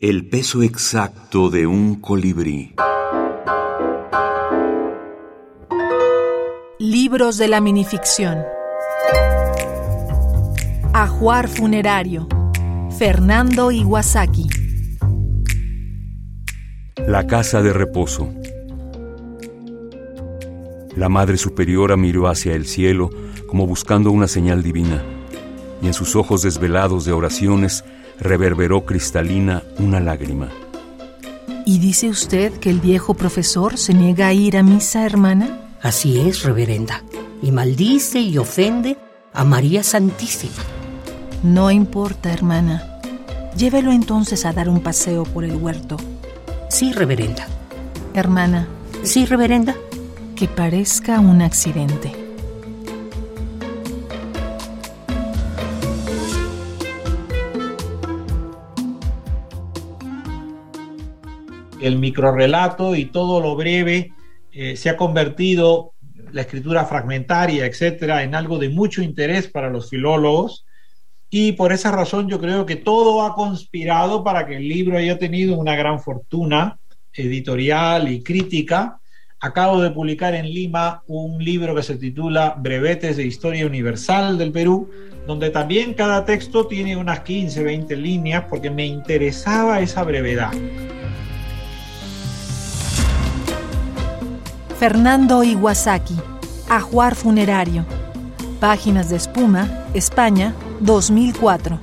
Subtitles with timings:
[0.00, 2.74] El peso exacto de un colibrí.
[6.78, 8.38] Libros de la minificción.
[10.94, 12.26] Ajuar funerario.
[12.98, 14.48] Fernando Iwasaki.
[17.06, 18.32] La casa de reposo.
[20.96, 23.10] La Madre Superiora miró hacia el cielo
[23.46, 25.04] como buscando una señal divina,
[25.82, 27.84] y en sus ojos desvelados de oraciones
[28.18, 30.48] reverberó cristalina una lágrima.
[31.66, 35.60] ¿Y dice usted que el viejo profesor se niega a ir a misa, hermana?
[35.82, 37.02] Así es, reverenda,
[37.42, 38.98] y maldice y ofende
[39.32, 40.52] a María Santísima.
[41.42, 43.00] No importa, hermana.
[43.56, 45.96] Llévelo entonces a dar un paseo por el huerto.
[46.68, 47.46] Sí, reverenda.
[48.14, 48.68] Hermana,
[49.02, 49.74] Sí, reverenda.
[50.36, 52.12] que parezca un accidente.
[61.80, 64.12] El microrrelato y todo lo breve
[64.52, 65.92] eh, se ha convertido,
[66.32, 70.64] la escritura fragmentaria, etcétera, en algo de mucho interés para los filólogos.
[71.28, 75.18] Y por esa razón yo creo que todo ha conspirado para que el libro haya
[75.18, 76.78] tenido una gran fortuna
[77.12, 79.00] editorial y crítica.
[79.38, 84.52] Acabo de publicar en Lima un libro que se titula Brevetes de Historia Universal del
[84.52, 84.90] Perú,
[85.26, 90.52] donde también cada texto tiene unas 15, 20 líneas, porque me interesaba esa brevedad.
[94.80, 96.16] Fernando Iwasaki.
[96.70, 97.84] Ajuar funerario.
[98.60, 101.78] Páginas de espuma, España, 2004.